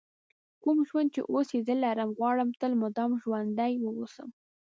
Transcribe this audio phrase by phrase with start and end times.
[0.63, 4.29] کوم ژوند چې اوس یې زه لرم غواړم تل مدام ژوندی ووسم.